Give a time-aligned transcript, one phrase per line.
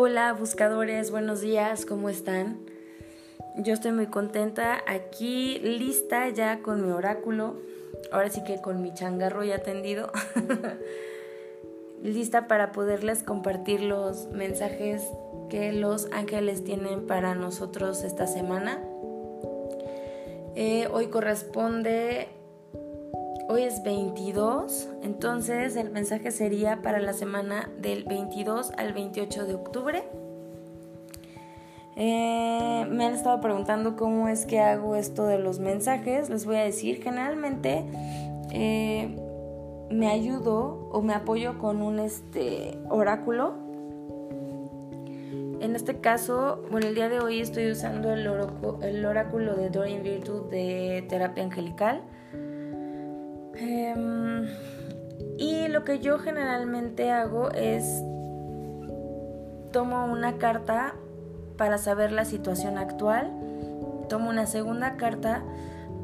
[0.00, 2.60] Hola buscadores, buenos días, ¿cómo están?
[3.56, 7.56] Yo estoy muy contenta aquí, lista ya con mi oráculo,
[8.12, 10.12] ahora sí que con mi changarro ya atendido,
[12.04, 15.02] lista para poderles compartir los mensajes
[15.50, 18.80] que los ángeles tienen para nosotros esta semana.
[20.54, 22.28] Eh, hoy corresponde
[23.58, 29.54] Hoy es 22, entonces el mensaje sería para la semana del 22 al 28 de
[29.56, 30.04] octubre.
[31.96, 36.30] Eh, me han estado preguntando cómo es que hago esto de los mensajes.
[36.30, 37.84] Les voy a decir, generalmente
[38.52, 39.16] eh,
[39.90, 43.54] me ayudo o me apoyo con un este, oráculo.
[45.58, 48.28] En este caso, bueno, el día de hoy estoy usando el,
[49.04, 52.04] oráculo de Dorian Virtue de terapia angelical.
[53.60, 54.46] Em,
[55.36, 57.84] y lo que yo generalmente hago es
[59.72, 60.94] tomo una carta
[61.56, 63.32] para saber la situación actual,
[64.08, 65.42] tomo una segunda carta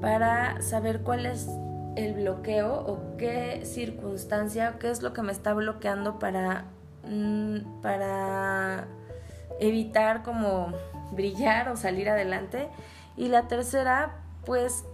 [0.00, 1.48] para saber cuál es
[1.96, 6.64] el bloqueo o qué circunstancia, qué es lo que me está bloqueando para,
[7.08, 8.88] mm, para
[9.60, 10.72] evitar como
[11.12, 12.68] brillar o salir adelante.
[13.16, 14.84] Y la tercera, pues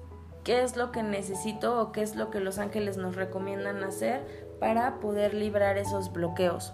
[0.51, 4.20] qué es lo que necesito o qué es lo que los ángeles nos recomiendan hacer
[4.59, 6.73] para poder librar esos bloqueos.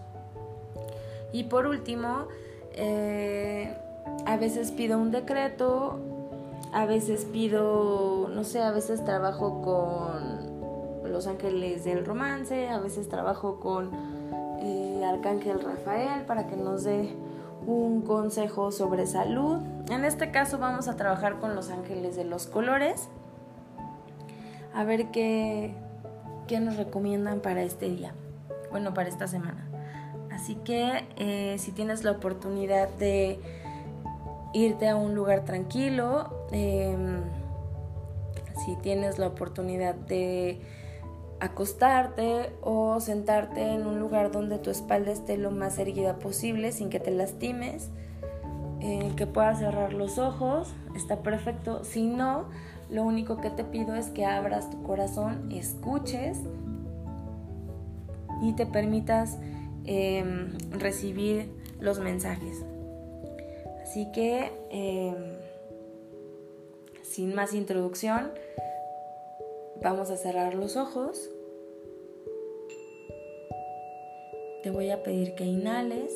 [1.30, 2.26] Y por último,
[2.72, 3.76] eh,
[4.24, 6.00] a veces pido un decreto,
[6.72, 13.10] a veces pido, no sé, a veces trabajo con los ángeles del romance, a veces
[13.10, 13.90] trabajo con
[14.62, 17.14] eh, Arcángel Rafael para que nos dé
[17.66, 19.58] un consejo sobre salud.
[19.90, 23.10] En este caso vamos a trabajar con los ángeles de los colores
[24.76, 25.72] a ver qué,
[26.46, 28.12] qué nos recomiendan para este día,
[28.70, 29.66] bueno, para esta semana.
[30.30, 33.40] Así que eh, si tienes la oportunidad de
[34.52, 37.22] irte a un lugar tranquilo, em,
[38.66, 40.60] si tienes la oportunidad de
[41.40, 46.90] acostarte o sentarte en un lugar donde tu espalda esté lo más erguida posible sin
[46.90, 47.88] que te lastimes,
[48.80, 51.82] eh, que puedas cerrar los ojos, está perfecto.
[51.82, 52.44] Si no,
[52.90, 56.38] lo único que te pido es que abras tu corazón, escuches
[58.42, 59.38] y te permitas
[59.84, 62.64] em, recibir los mensajes.
[63.82, 65.38] Así que, em,
[67.02, 68.32] sin más introducción,
[69.82, 71.30] vamos a cerrar los ojos.
[74.62, 76.12] Te voy a pedir que inhales.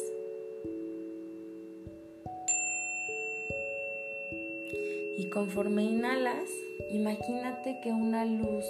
[5.32, 6.50] Conforme inhalas,
[6.91, 8.64] imagínate que una luz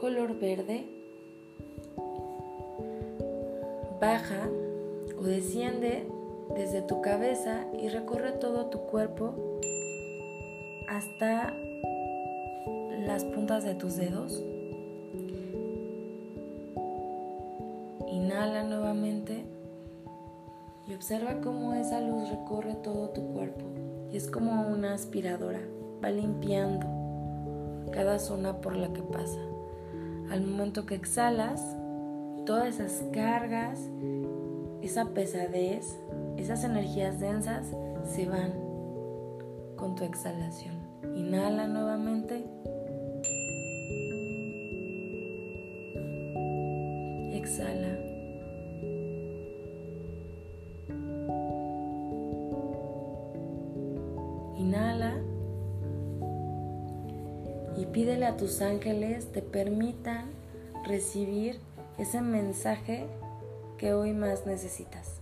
[0.00, 0.84] color verde
[4.00, 4.48] baja
[5.18, 6.06] o desciende
[6.56, 9.34] desde tu cabeza y recorre todo tu cuerpo
[10.88, 11.54] hasta
[13.06, 14.42] las puntas de tus dedos.
[18.08, 19.44] Inhala nuevamente
[20.88, 23.64] y observa cómo esa luz recorre todo tu cuerpo
[24.14, 25.60] es como una aspiradora,
[26.02, 26.86] va limpiando
[27.90, 29.40] cada zona por la que pasa.
[30.30, 31.60] Al momento que exhalas,
[32.46, 33.80] todas esas cargas,
[34.82, 35.98] esa pesadez,
[36.36, 37.66] esas energías densas
[38.04, 38.52] se van
[39.76, 40.76] con tu exhalación.
[41.16, 42.44] Inhala nuevamente.
[47.32, 47.83] Exhala.
[58.36, 60.26] Tus ángeles te permitan
[60.84, 61.60] recibir
[61.98, 63.06] ese mensaje
[63.78, 65.20] que hoy más necesitas.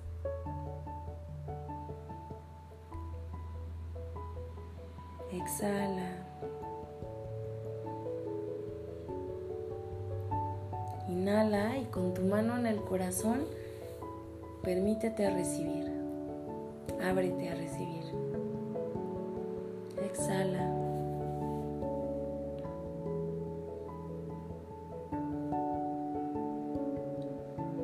[5.31, 6.11] Exhala.
[11.09, 13.45] Inhala y con tu mano en el corazón
[14.63, 15.91] permítete recibir.
[17.03, 18.03] Ábrete a recibir
[20.13, 20.62] exhala.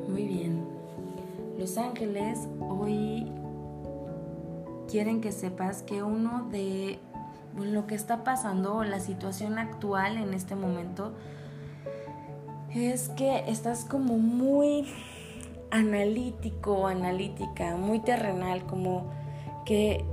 [0.09, 0.65] Muy bien.
[1.59, 3.31] Los ángeles hoy
[4.89, 6.99] quieren que sepas que uno de
[7.57, 11.13] lo que está pasando o la situación actual en este momento
[12.75, 14.87] es que estás como muy
[15.71, 19.11] analítico, analítica, muy terrenal, como
[19.65, 20.05] que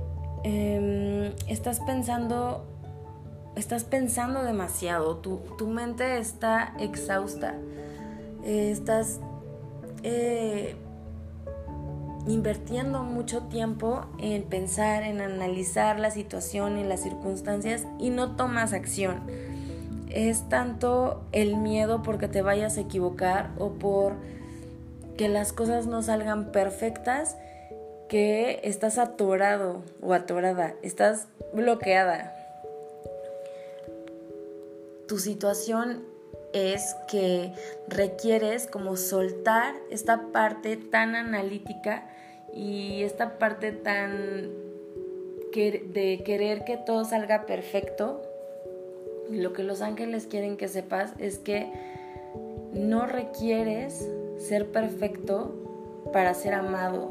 [0.48, 2.64] Em, estás pensando,
[3.56, 7.56] estás pensando demasiado, tu, mente está exhausta,
[8.44, 9.18] eh, estás,
[10.08, 10.76] eh,
[12.28, 18.72] invirtiendo mucho tiempo en pensar, en analizar la situación y las circunstancias y no tomas
[18.72, 19.22] acción.
[20.08, 24.14] Es tanto el miedo porque te vayas a equivocar o por
[25.16, 27.36] que las cosas no salgan perfectas
[28.08, 32.32] que estás atorado o atorada, estás bloqueada.
[35.08, 36.04] Tu situación
[36.56, 37.52] es que
[37.88, 42.06] requieres como soltar esta parte tan analítica
[42.54, 44.50] y esta parte tan
[45.56, 48.22] de querer que todo salga perfecto.
[49.30, 51.72] Lo que los ángeles quieren que sepas es que
[52.74, 54.06] no requieres
[54.38, 55.54] ser perfecto
[56.12, 57.10] para ser amado.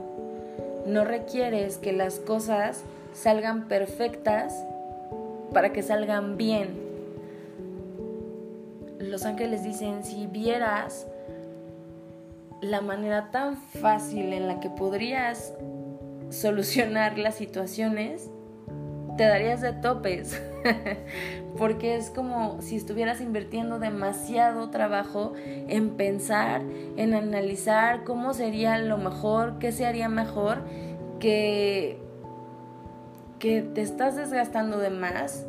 [0.86, 2.84] No requieres que las cosas
[3.14, 4.54] salgan perfectas
[5.52, 6.85] para que salgan bien
[9.10, 11.08] los ángeles dicen, si vieras
[12.62, 15.54] la manera tan fácil en la que podrías
[16.30, 18.30] solucionar las situaciones,
[19.18, 20.42] te darías de topes,
[21.58, 26.62] porque es como si estuvieras invirtiendo demasiado trabajo en pensar,
[26.98, 30.64] en analizar cómo sería lo mejor, qué se haría mejor,
[31.20, 32.00] que,
[33.40, 35.46] que te estás desgastando de más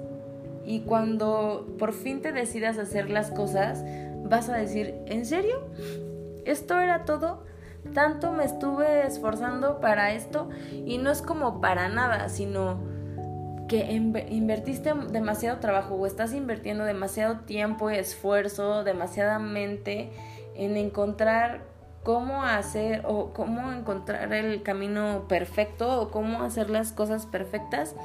[0.67, 3.85] y cuando por fin te decidas hacer las cosas,
[4.25, 5.57] vas a decir, ¿en serio?
[6.45, 7.45] ¿Esto era todo?
[7.95, 12.79] Tanto me estuve esforzando para esto y no es como para nada, sino
[13.69, 20.11] que invertiste demasiado trabajo o estás invirtiendo demasiado tiempo, y esfuerzo, demasiada mente
[20.57, 21.63] en encontrar
[22.03, 27.97] cómo hacer o cómo encontrar el camino perfecto o cómo hacer las cosas perfectas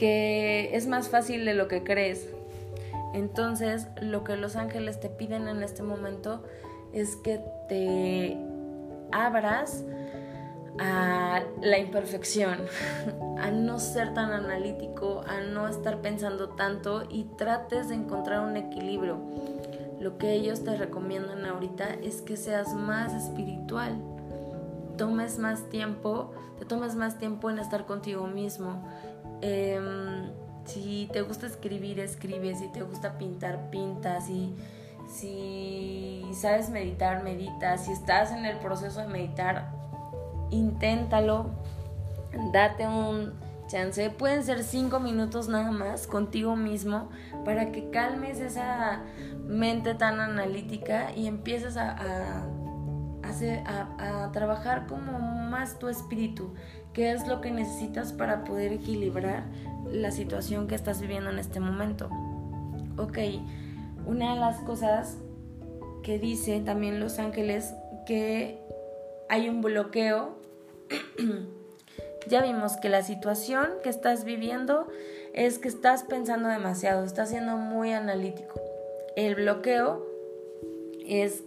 [0.00, 2.26] que es más fácil de lo que crees.
[3.12, 6.42] Entonces, lo que los ángeles te piden en este momento
[6.94, 7.38] es que
[7.68, 8.34] te
[9.12, 9.84] abras
[10.78, 12.60] a la imperfección,
[13.38, 18.56] a no ser tan analítico, a no estar pensando tanto y trates de encontrar un
[18.56, 19.18] equilibrio.
[20.00, 23.98] Lo que ellos te recomiendan ahorita es que seas más espiritual,
[24.96, 28.82] tomes más tiempo, te tomes más tiempo en estar contigo mismo,
[29.42, 30.30] Em,
[30.64, 32.54] si te gusta escribir, escribe.
[32.54, 34.20] Si te gusta pintar, pinta.
[34.20, 34.54] Si,
[35.08, 37.78] si sabes meditar, medita.
[37.78, 39.70] Si estás en el proceso de meditar,
[40.50, 41.50] inténtalo.
[42.52, 43.32] Date un
[43.70, 44.10] chance.
[44.10, 47.08] Pueden ser cinco minutos nada más contigo mismo
[47.44, 49.02] para que calmes esa
[49.46, 52.46] mente tan analítica y empieces a, a,
[53.66, 56.54] a, a trabajar como más tu espíritu
[56.92, 59.44] qué es lo que necesitas para poder equilibrar
[59.90, 62.10] la situación que estás viviendo en este momento.
[62.96, 63.18] Ok,
[64.06, 65.16] una de las cosas
[66.02, 67.74] que dice también Los Ángeles
[68.06, 68.58] que
[69.28, 70.36] hay un bloqueo.
[72.26, 74.88] ya vimos que la situación que estás viviendo
[75.32, 78.60] es que estás pensando demasiado, estás siendo muy analítico.
[79.16, 80.04] El bloqueo
[81.06, 81.44] es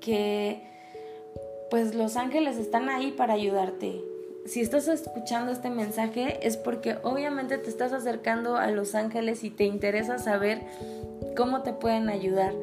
[0.00, 0.62] que
[1.70, 4.02] pues los ángeles están ahí para ayudarte
[4.48, 9.50] si estás escuchando este mensaje es porque obviamente te estás acercando a los ángeles y
[9.50, 10.62] te interesa saber
[11.36, 12.54] cómo te pueden ayudar.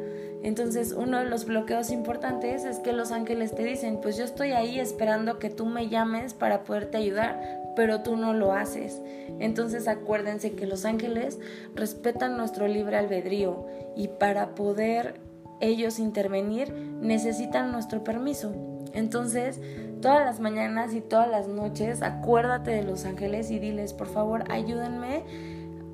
[0.42, 4.52] Entonces uno de los bloqueos importantes es que los ángeles te dicen, pues yo estoy
[4.52, 7.40] ahí esperando que tú me llames para poderte ayudar,
[7.76, 9.00] pero tú no lo haces.
[9.40, 11.40] Entonces acuérdense que los ángeles
[11.76, 15.20] respetan nuestro libre albedrío y para poder
[15.62, 18.75] ellos intervenir necesitan nuestro permiso.
[18.94, 19.60] Entonces,
[20.02, 24.44] todas las mañanas y todas las noches, acuérdate de los ángeles y diles, por favor,
[24.50, 25.24] ayúdenme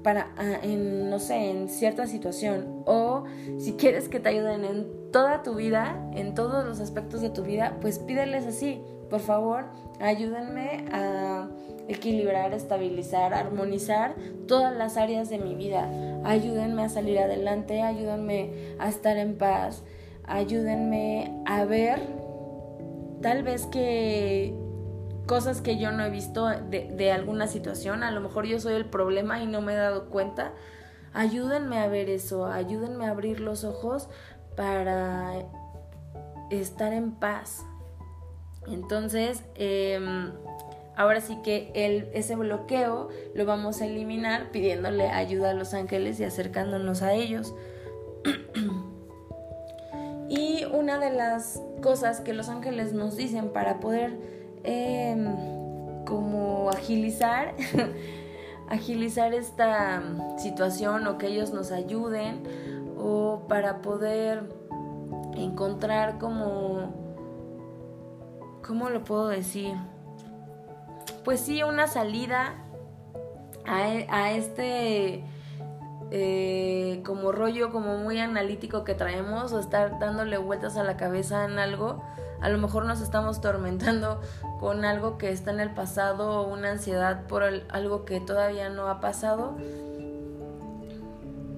[0.04, 2.84] para, ah, en, no sé, en cierta situación.
[2.86, 3.26] O
[3.60, 7.44] si quieres que te ayuden en toda tu vida, en todos los aspectos de tu
[7.44, 9.66] vida, pues pídeles así, por favor,
[10.00, 11.50] ayúdenme a
[11.88, 14.16] equilibrar, estabilizar, armonizar
[14.48, 15.90] todas las áreas de mi vida.
[16.24, 19.84] Ayúdenme a salir adelante, ayúdenme a estar en paz,
[20.24, 22.21] ayúdenme a ver
[23.22, 24.56] tal vez que
[25.26, 28.86] cosas que yo no he visto de, alguna situación, a lo mejor yo soy el
[28.86, 30.54] problema y no me he dado cuenta,
[31.14, 34.10] ayúdenme a ver eso, ayúdenme a abrir los ojos
[34.56, 35.34] para
[36.50, 37.64] estar en paz.
[38.68, 40.32] Entonces, em,
[40.96, 46.20] ahora sí que el, ese bloqueo lo vamos a eliminar pidiéndole ayuda a los ángeles
[46.20, 47.54] y acercándonos a ellos.
[50.34, 54.18] Y una de las cosas que los ángeles nos dicen para poder
[54.64, 55.36] em,
[56.06, 57.56] como agilizar,
[58.70, 60.02] agilizar esta
[60.38, 62.44] situación o que ellos nos ayuden
[62.98, 64.44] o para poder
[65.36, 67.02] encontrar como
[68.66, 69.76] ¿cómo lo puedo decir?
[71.24, 72.56] Pues sí, una salida
[73.66, 75.24] a, e, a este
[76.12, 81.46] eh, como rollo como muy analítico que traemos o estar dándole vueltas a la cabeza
[81.46, 82.04] en algo,
[82.42, 84.20] a lo mejor nos estamos tormentando
[84.60, 88.90] con algo que está en el pasado o una ansiedad por algo que todavía no
[88.90, 89.56] ha pasado.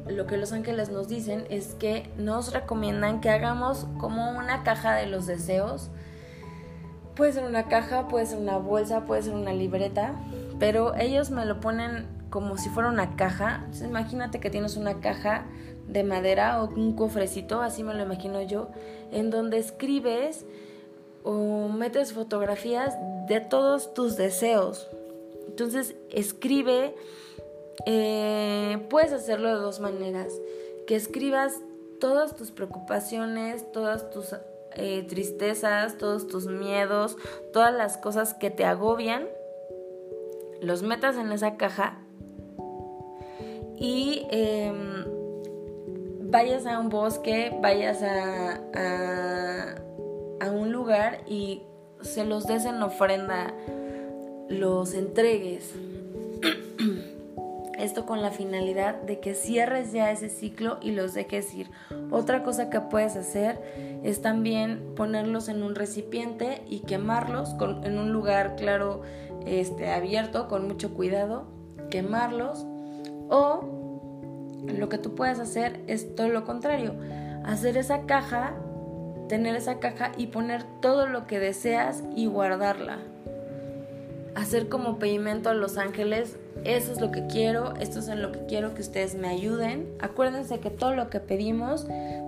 [0.08, 4.94] Lo que los ángeles nos dicen es que nos recomiendan que hagamos como una caja
[4.94, 5.90] de los deseos.
[7.16, 10.16] Puede ser una caja, puede ser una bolsa, puede ser una libreta,
[10.64, 13.68] pero ellos me lo ponen como si fuera una caja.
[13.84, 15.46] imagínate que tienes una caja
[15.90, 18.70] de madera o un cofrecito, así me lo imagino yo,
[19.12, 20.46] en donde escribes
[21.22, 22.96] o metes fotografías
[23.28, 24.88] de todos tus deseos.
[25.50, 26.96] Entonces escribe,
[27.86, 30.32] eh, puedes hacerlo de dos maneras,
[30.88, 31.60] que escribas
[32.00, 34.34] todas tus preocupaciones, todas tus
[34.76, 37.18] eh, tristezas, todos tus miedos,
[37.52, 39.28] todas las cosas que te agobian,
[40.64, 41.98] los metas en esa caja
[43.78, 45.06] y em,
[46.30, 48.62] vayas a un bosque, vayas a,
[50.40, 51.64] a, un lugar y
[52.02, 53.54] se los des en ofrenda,
[54.50, 55.74] los entregues.
[57.78, 61.70] Esto con la finalidad de que cierres ya ese ciclo y los dejes ir.
[62.12, 63.60] Otra cosa que puedes hacer
[64.04, 69.02] es también ponerlos en un recipiente y quemarlos en un lugar claro,
[69.46, 71.46] este, abierto, con mucho cuidado.
[71.90, 72.66] Quemarlos
[73.30, 73.84] o
[74.68, 76.94] lo que tú puedes hacer es todo lo contrario,
[77.44, 78.54] hacer esa caja,
[79.28, 83.00] tener esa caja y poner todo lo que deseas y guardarla.
[84.36, 88.32] Hacer como pedimento a los ángeles, eso es lo que quiero, esto es en lo
[88.32, 89.94] que quiero que ustedes me ayuden.
[90.00, 91.86] Acuérdense que todo lo que pedimos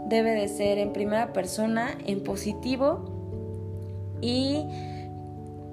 [0.08, 3.06] debe de ser en primera persona, en positivo
[4.22, 4.66] y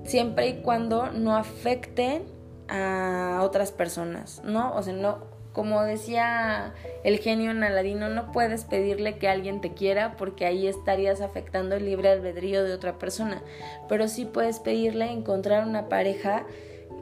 [0.05, 2.23] siempre y cuando no afecten
[2.69, 4.75] a otras personas, ¿no?
[4.75, 5.19] O sea, no,
[5.53, 6.73] como decía
[7.05, 11.77] el genio en Aladino, no puedes pedirle que alguien te quiera porque ahí estarías afectando
[11.77, 13.43] el libre albedrío de otra persona,
[13.89, 16.47] pero sí puedes pedirle encontrar una pareja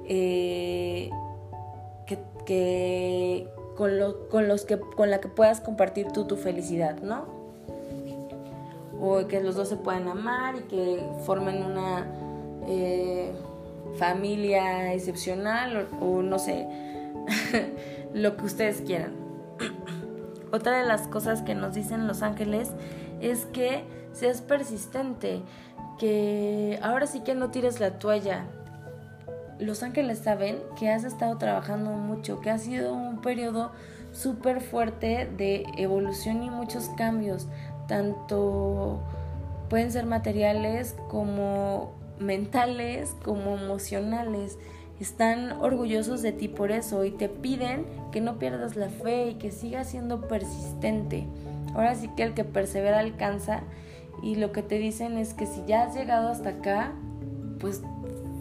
[0.07, 1.11] eh,
[2.45, 3.93] que, con,
[4.29, 7.27] con, los que con la que puedas compartir tú tu felicidad, ¿no?
[9.01, 12.05] O que los dos se puedan amar y que formen una
[12.71, 13.33] eh,
[13.99, 16.67] familia excepcional o, no sé,
[18.15, 19.13] lo que ustedes quieran.
[20.53, 22.71] Otra de las cosas que nos dicen los ángeles
[23.21, 25.43] es que seas persistente,
[25.99, 28.47] que ahora sí que no tires la toalla.
[29.59, 33.73] Los ángeles saben que has estado trabajando mucho, que ha sido un periodo
[34.13, 37.47] súper fuerte de evolución y muchos cambios,
[37.87, 39.01] tanto
[39.69, 44.59] pueden ser materiales como mentales como emocionales.
[45.01, 49.35] Están orgullosos de ti por eso y te piden que no pierdas la fe y
[49.35, 51.27] que sigas siendo persistente.
[51.75, 53.63] Ahora sí que el que persevera alcanza
[54.23, 56.93] y lo que te dicen es que si ya has llegado hasta acá,
[57.59, 57.83] pues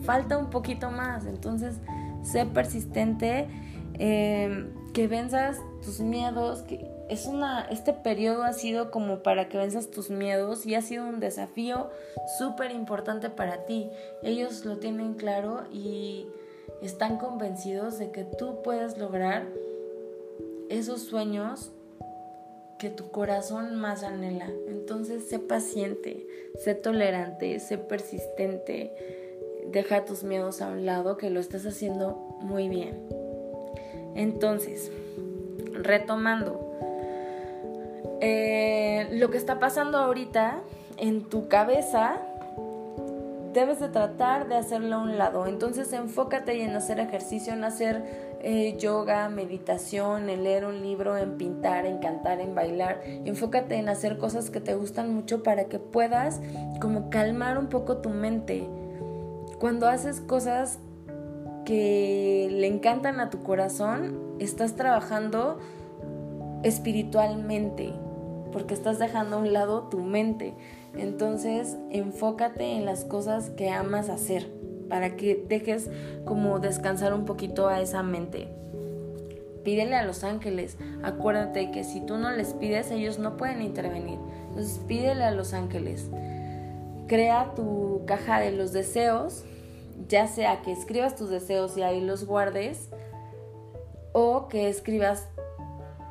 [0.03, 1.25] falta un poquito más.
[1.25, 1.75] Entonces,
[2.23, 3.47] sé persistente,
[3.93, 9.57] eh, que venzas tus miedos, que es una, este periodo ha sido como para que
[9.57, 11.89] venzas tus miedos y ha sido un desafío
[12.37, 13.89] súper importante para ti.
[14.21, 16.27] Ellos lo tienen claro y
[16.83, 19.47] están convencidos de que tú puedes lograr
[20.69, 21.71] esos sueños
[22.77, 24.49] que tu corazón más anhela.
[24.67, 26.27] Entonces, sé paciente,
[26.63, 28.93] sé tolerante, sé persistente,
[29.67, 33.09] deja tus miedos a un lado, que lo estás haciendo muy bien.
[34.15, 34.91] Entonces,
[35.73, 36.68] retomando,
[38.21, 40.59] eh, lo que está pasando ahorita
[40.97, 42.19] en tu cabeza
[43.53, 45.47] debes de tratar de hacerlo a un lado.
[45.47, 51.37] Entonces enfócate en hacer ejercicio, en hacer eh, yoga, meditación, en leer un libro, en
[51.37, 53.01] pintar, en cantar, en bailar.
[53.05, 56.41] Enfócate en hacer cosas que te gustan mucho para que puedas
[56.79, 58.67] como calmar un poco tu mente.
[59.59, 60.79] Cuando haces cosas
[61.65, 65.59] que le encantan a tu corazón, estás trabajando
[66.63, 67.93] espiritualmente
[68.51, 70.53] porque estás dejando a un lado tu mente.
[70.95, 74.51] Entonces, enfócate en las cosas que amas hacer
[74.89, 75.89] para que dejes
[76.25, 78.47] como descansar un poquito a esa mente.
[79.63, 80.77] Pídele a los ángeles.
[81.03, 84.17] Acuérdate que si tú no les pides, ellos no pueden intervenir.
[84.47, 86.09] Entonces, pídele a los ángeles.
[87.07, 89.43] Crea tu caja de los deseos,
[90.07, 92.89] ya sea que escribas tus deseos y ahí los guardes,
[94.11, 95.27] o que escribas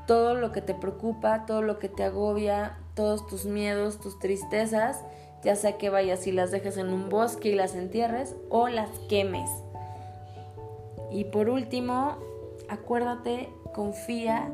[0.09, 5.05] todo lo que te preocupa, todo lo que te agobia, todos tus miedos, tus tristezas
[5.43, 8.91] ya sea que vayas y las dejes en un bosque y las entierres o las
[9.09, 9.49] quemes.
[11.11, 12.17] Y por último,
[12.69, 14.51] acuérdate, confía,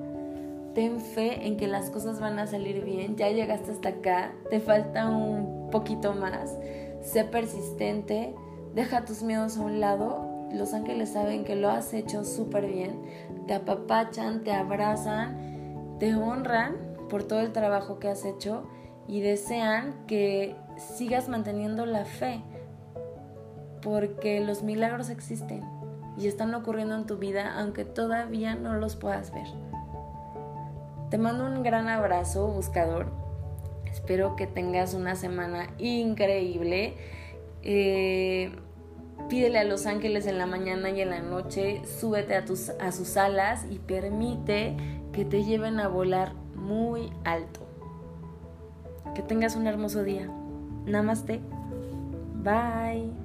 [0.75, 4.61] ten fe en que las cosas van a salir bien, ya llegaste hasta acá, te
[4.61, 6.55] falta un poquito más,
[7.03, 8.35] sé persistente,
[8.75, 13.03] deja tus miedos a un lado, los ángeles saben que lo has hecho súper bien,
[13.47, 16.77] te apapachan, te abrazan, te honran
[17.09, 18.67] por todo el trabajo que has hecho
[19.07, 22.43] y desean que sigas manteniendo la fe,
[23.83, 25.63] porque los milagros existen
[26.17, 29.47] y están ocurriendo en tu vida aunque todavía no los puedas ver.
[31.11, 33.13] Te mando un gran abrazo, buscador.
[33.91, 36.97] Espero que tengas una semana increíble.
[37.63, 38.53] Eh,
[39.29, 42.93] pídele a los ángeles en la mañana y en la noche, súbete a, tus, a
[42.93, 44.77] sus alas y permite
[45.13, 47.61] que te lleven a volar muy alto.
[49.15, 50.29] Que tengas un hermoso día.
[50.87, 51.41] Namaste.
[52.43, 53.24] Bye.